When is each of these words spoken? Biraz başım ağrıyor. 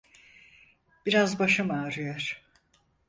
Biraz 1.05 1.39
başım 1.39 1.71
ağrıyor. 1.71 2.41